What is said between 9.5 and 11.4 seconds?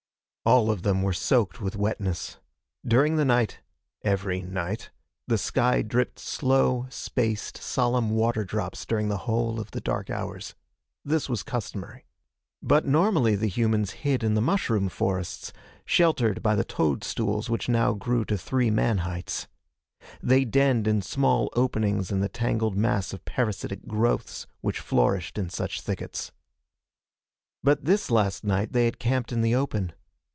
of the dark hours. This